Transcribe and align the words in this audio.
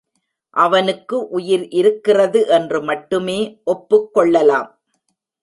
அவனுக்கு 0.55 1.17
உயிர் 1.29 1.65
இருக்கிறது 1.71 2.47
என்று 2.47 2.81
மட்டுமே 2.81 3.37
ஒப்புக்கொள்ளலாம். 3.65 4.69